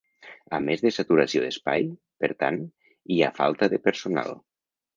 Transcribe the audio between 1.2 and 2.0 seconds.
d’espai,